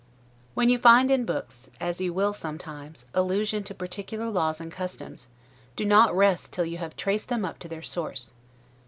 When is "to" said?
3.65-3.75, 7.59-7.67